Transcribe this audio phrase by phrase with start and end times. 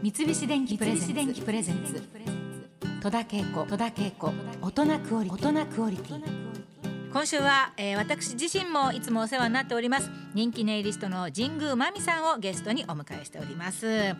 [0.00, 2.00] 三菱電機プレゼンツ。
[3.02, 3.66] 戸田恵子。
[3.66, 4.32] 戸田恵子。
[4.62, 6.22] 大人クオリ大人クオリティ。
[7.12, 10.08] 今週は、えー、私自身もいつもお世話になっております。
[10.34, 14.14] 人気ネイリストの神宮まみさんをゲストにお迎えしております。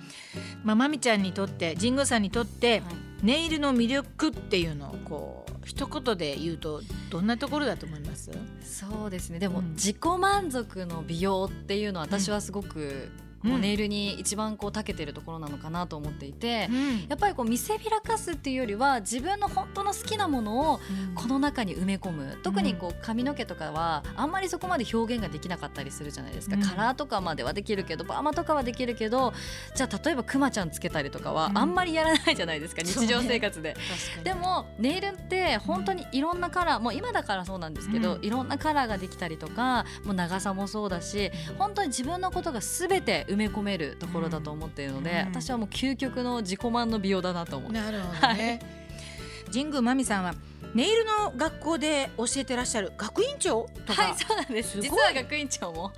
[0.64, 2.86] まあまみちゃんにとって神宮さんにとって、は
[3.22, 8.32] い、ネイルの魅力っていうのをこう一言で言うとどんなところだと思います？
[8.64, 9.38] そうですね。
[9.38, 12.80] でも、自己満足の美容っていうのは私はすごく、
[13.22, 20.80] うんネイルに一番こう長けてるところなのかなと思っていて、うん、やっぱりこう見せびらかすっていうよりは自分の本当の好きなものを
[21.14, 29.32] この中に埋め込む、うん、特にこう髪の毛とかはあんまりそこまで表現ができなかったりするじゃないですか、うん、カラーとかまではできるけどパーマとかはできるけど
[29.74, 33.76] じゃあ例えばくまちゃんつけたりとかはあんまりやらないじゃないですか、日常生活で。
[34.24, 50.34] でもネイルって本当にいろんなカラーもう今だからそうなんですけど、いろんなカラーができたりとかもう長さもそうだし本当に自分のことが全て埋め込めるとところだと思っているので、うん、私はもう究極の自己満の美容だなと思ってなるほどね、はい、神宮真美さんは
[50.74, 54.02] ネイルの学校で教えてらっしゃる学院長とか。
[54.02, 54.78] はいそうなんです。
[54.80, 55.92] 実は学院長も。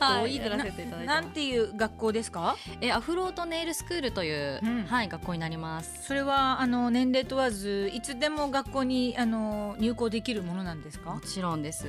[0.00, 2.56] はい、らせていただいてなんていう学校ですか？
[2.80, 6.06] えアフロートネイルスクールという、うん、はい学校になります。
[6.06, 11.10] それはあの年齢問わずいつでも学校にあの入校できるものなんですか？
[11.10, 11.86] もちろんです。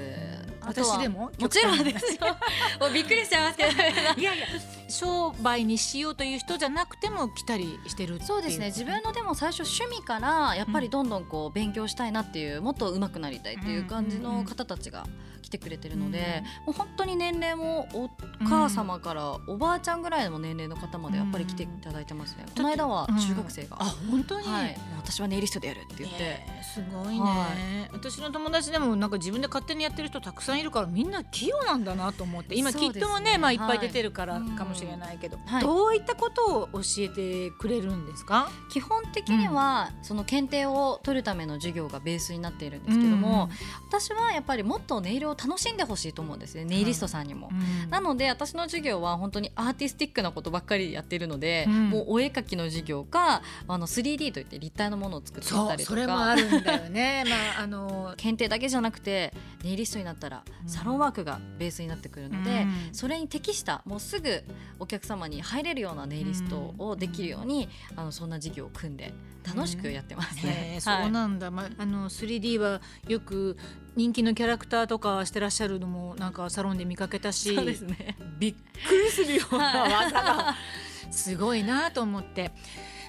[0.62, 1.31] 私でも？
[1.40, 2.20] もちろんですよ。
[2.81, 3.72] もうびっくりしちゃいますけど。
[4.20, 4.48] いやいや
[4.88, 8.68] 商売にしようという人じゃなくても来たりしてるそうですね。
[8.68, 15.06] 自分のでも最初趣味からやっぱりどんどんこう勉強したいなっていうもっと上手くなりたいっていう感じの方たちが
[15.42, 18.10] 来てくれてるので、もう本当に年齢もお
[18.46, 27.47] 母様からおばあちゃんぐらいの年齢の方までやっぱり来ていただいてますね、この間は中学生が、あ本当に、はい、私はネイリストでやるって言って、えー、すごいね、は
[27.86, 32.55] い、私の友達でもなんか自分で勝手にやってる人たくさんいるからみんな器用なんだなと思って。
[32.55, 33.58] 今きっともね、ね、まあ、い。
[33.58, 38.50] っぱい出てるからかもしれないけど、はい、どういったことを教えてくれるんですか？
[38.69, 43.50] 基本的には、その検定を取るための授業がベースになっているんですけども、
[43.88, 55.90] 私はやっぱりもっとネイルを楽しんでほしいと思うんですねネイリストさんにも、うん、なので私の授業は本当にアーティスティックなことばっかりやっているので、うん、もうお絵描きの授業かあの 3D といって立体のものを作ってたりとか。
[55.90, 64.44] それもあるんだよね、 まあ、あの検定だけじゃなくてネイリストになったらサロンワークがベースになってくるので、うん、それに適したもうすぐ
[64.80, 69.13] お客様に入れるようなネイリストをできるように、あのそんな授業を組んで
[69.44, 70.78] 楽しくやってますね。
[70.80, 73.58] そうなんだ、まあ、あの 3D はよく
[73.96, 78.16] 人気のキャラクターとかしてらっしゃるのもなんかサロンで見かけたしね。
[78.38, 80.56] びっくりするような技が
[81.12, 82.52] すごいなと思って。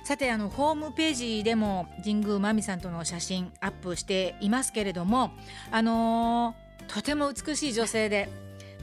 [0.09, 5.33] さてあのホームページでも神宮真美さんとの写真アップしていますけれども
[5.71, 8.31] あのー、とても美しい女性で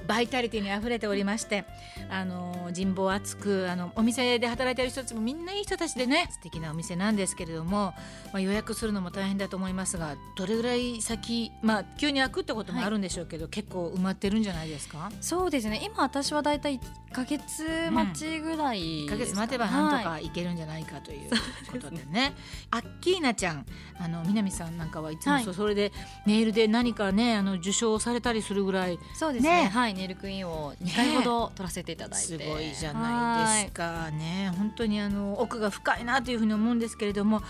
[0.08, 1.66] バイタリティにあふれておりまして
[2.10, 7.94] あの人望厚くあのお店で働いている人たちもみんないい人たちでね素敵なお店なんですけれども、
[8.32, 15.12] まあ、予約するのも大変だと思いますがどれぐらい先、まあ、急に開くってこともあるんでしょうけど、はい、結構埋まってるんじゃないですか？
[15.22, 15.82] そうですね。
[15.84, 20.30] 今私はだいたい1か月待ちぐらい、うん、1か月待てばなんとかい。
[20.36, 21.30] けるんじゃないかという
[21.72, 22.36] ことでね、
[22.70, 23.66] はい、アッキーナちゃん
[23.98, 25.94] あの南さんなんかはいつもそれで
[26.26, 34.12] メールで何かねあの受賞されたりするぐらいそうですね、ね、はいネイルクイーンを2回ほど取らせていただいて、ね、すごいじゃないですか。
[34.12, 37.42] ね本当にあの奥が深いなというふうに思うんですけれども。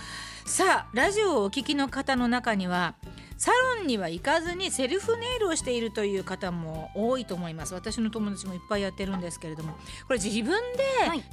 [0.45, 2.93] さあラジオをお聞きの方の中には
[3.35, 7.73] サロンには行かずにセルフネイルをしているという方も多いと思います。
[7.73, 9.73] 私の友達もいっぱいやってるんですけれども。
[10.07, 10.83] これ自分で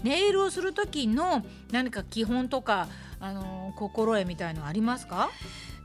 [0.03, 2.89] ネイルをする時の何か基本とか、
[3.21, 5.31] あの心得みたいのありますか？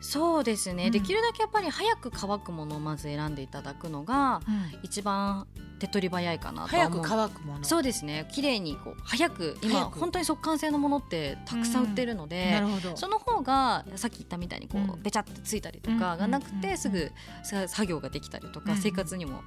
[0.07, 4.40] そうですね、うん、できるだけやっぱり早く乾くものをまず選んでいただくのが、
[4.81, 5.47] 一番
[5.79, 7.63] 手っ取り早いかなと早く乾くもの。
[7.66, 8.25] そうですね。
[8.31, 17.12] 綺麗にこう早く今本当に速乾性のものってたくさん売ってるので、うん、その方がさっき言ったみたいにこうべちゃってついたりとかがなくてすぐ
[17.44, 19.44] 作業ができたりとか生活にも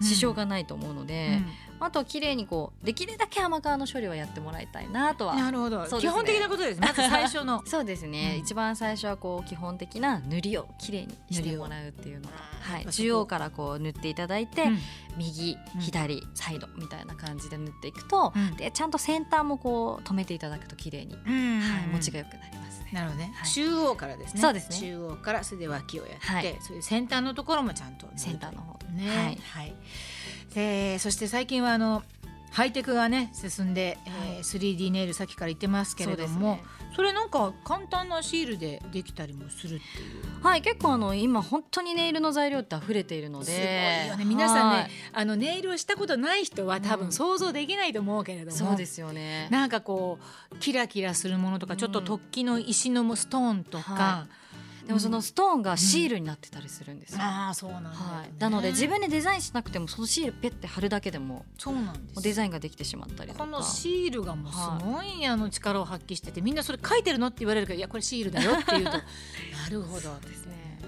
[0.00, 1.40] 支障がないと思うので、
[1.78, 5.34] うん、あとは綺麗にこうできるだけ甘皮の処理はやってもらいたいなとは。
[5.34, 7.62] なるほど、ね、基本的なことですまず最初の。
[7.66, 14.78] そうですね、うん、一番最初はこう基本的な塗りを綺麗にしてもらうっていうのが、はい、中央からこう塗っていただいて、うん、
[15.16, 21.20] 右左サイドみたいな感じで塗っていくと、でちゃんと先端もこう止めていただくと綺麗に、は
[21.84, 22.69] い、持ちがよくなります。
[22.92, 24.40] なるほどね、はい、中央からですね。
[24.40, 24.78] そうですね。
[24.78, 28.78] 中央からそれで脇をやって、はい、それで先端のところもちゃんと先端の方。
[28.92, 29.08] ね。
[29.08, 29.74] はい、はい、
[30.56, 32.02] えー、そして最近はあの
[32.50, 36.58] ハイテクがね進んで、えー、3D ネイルさっきから言ってますけれども
[36.96, 40.42] そ,、れなんか簡単なシールでできたりもするっていう。
[40.42, 43.46] はい結構あの今本当にネイルの材料って溢れているので。
[43.46, 44.24] すごいよね。
[44.24, 49.48] 皆さんね、はい、あのネイルをしたことない人は多分想像できないと思うけれども、うん、そうですよね。
[49.50, 50.18] なんかこ
[50.52, 54.39] うキラキラするものとか、ちょっと突起の石のストーンとか、はい
[54.90, 62.22] でもそのストーンがシールになってたりするんですよ、うん、ああそうなんだ、ね、はい、なので自分でデザインしなくてもそのシールペッて貼るだけでもそうなんです。
[62.22, 63.44] デザインができてしまったりとか。
[63.44, 68.90] このシールがもうすごいあの力を発揮しててみんなそれ書いてるのって言われるけどいやこれシールだよって言うと。
[68.90, 69.00] な
[69.70, 70.18] るほど。
[70.26, 70.80] ですね。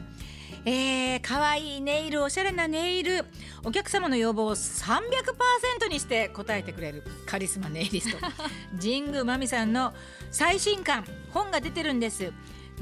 [0.64, 3.24] えー、かわいいネイルおしゃれなネイル。
[3.62, 8.18] お客様の要望を300%にして答えてくれるカリスマネイリスト。
[8.82, 9.94] 神宮真美さんの
[10.32, 12.32] 最新刊本が出てるんです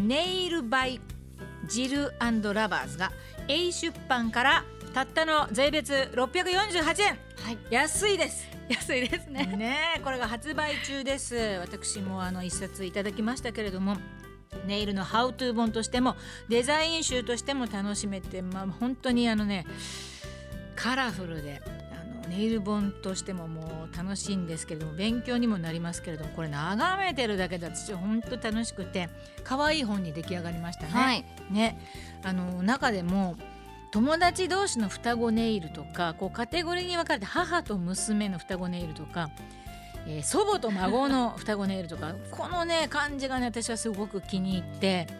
[0.06, 1.00] ネイルバイ
[1.66, 3.12] ジルラバーズが
[3.48, 4.64] A 出版から
[4.94, 8.48] たったの税別648円、はい、安いです。
[8.68, 9.46] 安いですね。
[9.56, 11.36] ねこれが発売中です。
[11.60, 13.96] 私もあの一冊いただきましたけれども
[14.66, 16.16] ネイルのハウトゥー本としても
[16.48, 19.64] デザイン集としても楽しめて、まあ、本当にあのね
[20.74, 21.62] カラフルで
[22.30, 29.08] ネイル本としてももう楽しいんですけれども勉強にもなりますけれどもこれ眺めてるだけで私本当楽しくて
[29.42, 30.90] 可愛い本に出来上がりましたね。
[30.92, 31.78] はい、ね
[32.22, 33.36] あの中でも
[33.90, 39.30] 友達同士の双子ネイルとかこうカテゴリーに分かれて母と娘の双子ネイルとか、
[40.06, 45.19] えー、祖母と孫の双子ネイルとかこのね感じがね私はすごく気に入って。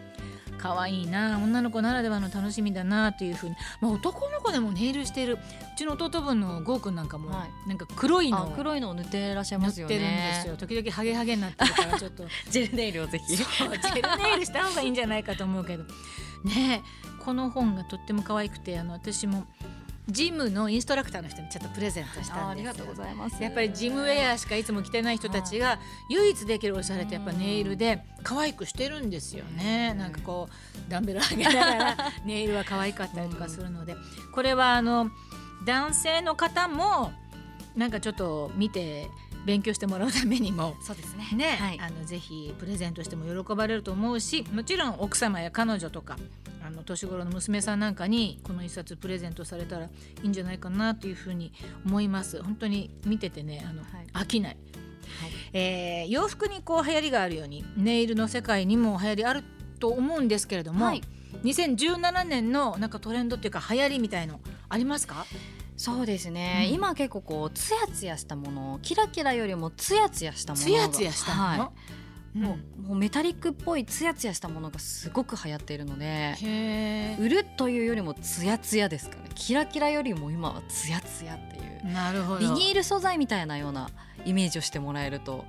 [0.61, 5.33] 可愛いな女の子ならではの楽しみだなというふうに、まあ、男の子でもネイルしてる。
[5.33, 5.37] う
[5.77, 8.53] ちの弟分のゴーくんなんかも、はい、なんか黒いの。
[8.55, 9.95] 黒いのを塗ってらっしゃいますよね。
[9.95, 10.57] 塗ってるんですよ。
[10.57, 12.23] 時々ハゲハゲになってるから ちょっと。
[12.49, 13.35] ジェルネイルをぜひ。
[13.35, 15.83] ジェルネイルした方がいいんじゃないかと思うけど。
[16.43, 16.83] ね
[17.23, 19.45] この本がとっても可愛くてあの私も
[20.07, 23.41] ジムのインストラクターの人にちょっとプレゼントしたんですありがとうございます。
[23.41, 29.93] やっぱりジムウェアしかいつも着てない人たちが唯一できるおしゃれってやっぱネイルで可愛くしてるんですよね。
[29.93, 33.95] なんかこうダンベル上げながら ネイルは可愛かったりとかするので。
[34.33, 35.11] これはあの
[35.65, 37.11] 男性の方も
[37.75, 39.09] なんかちょっと見て
[39.45, 41.29] 勉強してもらうためにもそうですね。
[41.33, 46.40] ね、はい、あのぜひプレゼントしても喜ばれると思うしもちろん奥様や彼女とかあ
[46.71, 49.89] の年頃の娘さんなんかにこの一冊プレゼントされたらい
[50.23, 51.53] いんじゃないかなというふうに
[51.85, 52.41] 思います。
[52.41, 53.87] 本当に見ててねあの、は
[54.21, 54.57] い、飽きない、
[55.21, 59.43] はい、えー、洋服にこう流行りがあるようにネイルの世界にも流行りある
[59.79, 61.01] と思うんですけれども、はい、
[61.43, 64.39] 2017年のなんかトレンドっていうか流行りみたいの
[64.69, 65.25] ありますか？
[65.77, 72.00] そうですね、うん、今結構こうツヤツヤしたものキラキラよりもツヤツヤしたものツヤツヤしたもの、はい
[72.33, 79.23] もうもうメタリックっぽいツヤツヤしたものがすごく流行っているので売るというよりもツヤツヤですかね。
[79.35, 81.93] キラキラよりも今はツヤツヤっていう。
[81.93, 82.39] なるほど。
[82.39, 83.89] ビニール素材みたいなような
[84.25, 85.45] イメージをしてもらえると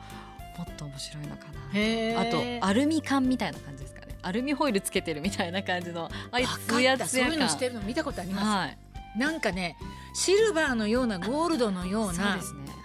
[0.58, 2.20] もっと面白いのかな。
[2.20, 4.16] あとアルミ缶みたいな感じですかね。
[4.22, 7.30] アルミホイルつけてるみたいな感じのああいうツヤツヤ感。
[7.30, 8.78] そういうのしてるの見たことあります、はい、
[9.18, 9.76] なんかね
[10.14, 12.81] シルバーのようなゴールドのようなそうですね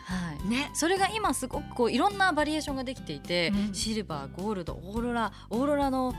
[0.47, 6.13] ね、それが今すごくこういろんなバリエーションができていて、うん、シルバーゴールドオーロラオーロラの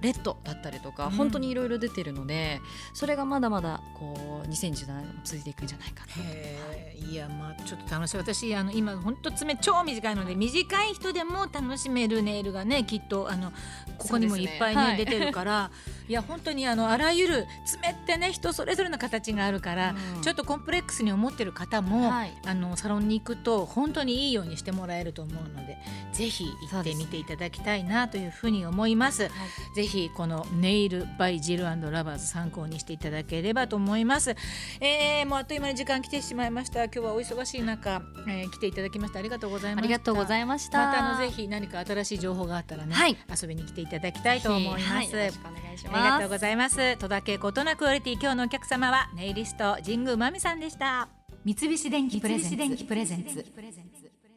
[0.00, 2.60] レッドだったりとか、うん、本当にいろいろ出てるので
[2.94, 6.88] それがまだまだこう2017年も続いていくんじゃないかない。
[7.14, 8.16] やまあちょっと楽しい。
[8.16, 13.52] 私あの今本当爪超短いので短い人でも楽しめるネイルがねきっとあの
[13.98, 15.70] ここにもいっぱいね、ねはい、出てるから。
[16.08, 25.76] いや本当にあのあらゆる爪ってね人それぞれの形があるから、うん、ちょっとコンプレックスに思ってる方も、はい、あのサロンに行くと本当にいいようにしてもらえると思うので
[26.14, 29.24] ぜひ行ってみていただきたいなというふうに思います。
[29.24, 29.30] はい、
[29.74, 34.34] ぜひこのネイルバイジルラバーズ参考にしていただければと思います。
[34.80, 36.84] えー、もうあっという間に時間来てしまいました。
[36.84, 39.84] 今日はお忙しい中、えー、来ていただきましてありがとうございました。
[39.84, 40.86] ありがとうございました。
[40.86, 44.84] またあのぜひ何か新しい情報があったらね、はい、遊びに来ていただきたいと思います。
[44.84, 45.96] はい、よろしくお願いします。
[45.96, 46.96] ありがとうございます。
[46.96, 51.08] 戸田恵子となクオリティ今日のお客様はネイリスト神宮真美さんでした。
[51.44, 53.44] 三菱電機プレゼンツ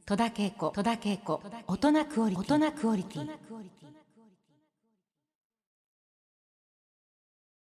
[0.05, 3.29] 戸田恵子戸田恵子大人クオリティ